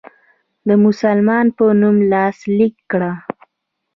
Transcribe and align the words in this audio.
د 0.67 0.69
مسلمان 0.85 1.45
په 1.57 1.65
نوم 1.79 1.97
لاسلیک 2.11 2.75
کړ. 2.91 3.01